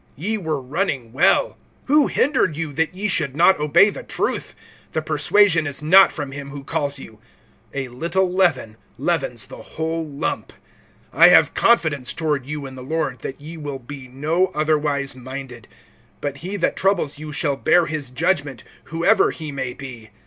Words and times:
(7)Ye 0.17 0.39
were 0.43 0.59
running 0.59 1.11
well; 1.13 1.59
who 1.85 2.07
hindered 2.07 2.57
you, 2.57 2.73
that 2.73 2.95
ye 2.95 3.07
should 3.07 3.35
not 3.35 3.59
obey 3.59 3.91
the 3.91 4.01
truth? 4.01 4.55
(8)The 4.93 5.05
persuasion 5.05 5.67
is 5.67 5.83
not 5.83 6.11
from 6.11 6.31
him 6.31 6.49
who 6.49 6.63
calls 6.63 6.97
you. 6.97 7.19
(9)A 7.75 7.95
little 7.99 8.27
leaven 8.31 8.77
leavens 8.97 9.45
the 9.45 9.61
whole 9.61 10.03
lump. 10.03 10.53
(10)I 11.13 11.29
have 11.29 11.53
confidence 11.53 12.13
toward 12.13 12.47
you 12.47 12.65
in 12.65 12.73
the 12.73 12.81
Lord, 12.81 13.19
that 13.19 13.39
ye 13.39 13.57
will 13.57 13.77
be 13.77 14.07
no 14.07 14.47
otherwise 14.55 15.15
minded; 15.15 15.67
but 16.19 16.37
he 16.37 16.55
that 16.57 16.75
troubles 16.75 17.19
you 17.19 17.31
shall 17.31 17.55
bear 17.55 17.85
his 17.85 18.09
judgment, 18.09 18.63
whoever 18.85 19.29
he 19.29 19.51
may 19.51 19.75
be. 19.75 20.09